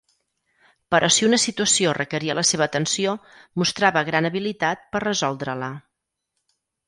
Però 0.93 1.09
si 1.15 1.27
una 1.27 1.39
situació 1.43 1.91
requeria 1.97 2.35
la 2.39 2.45
seva 2.53 2.65
atenció, 2.69 3.13
mostrava 3.63 4.05
gran 4.09 4.29
habilitat 4.31 4.83
per 4.95 5.03
resoldre-la. 5.07 5.69